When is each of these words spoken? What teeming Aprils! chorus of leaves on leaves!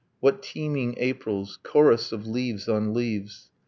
What 0.19 0.41
teeming 0.41 0.95
Aprils! 0.97 1.59
chorus 1.61 2.11
of 2.11 2.25
leaves 2.25 2.67
on 2.67 2.91
leaves! 2.91 3.51